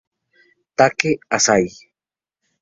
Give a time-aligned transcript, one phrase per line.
[0.77, 1.65] Take Asai